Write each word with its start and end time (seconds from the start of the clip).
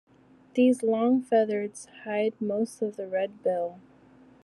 These 0.55 0.81
long 0.81 1.21
feathers 1.21 1.85
hide 2.05 2.33
most 2.41 2.81
of 2.81 2.95
the 2.95 3.07
red 3.07 3.43
bill. 3.43 3.79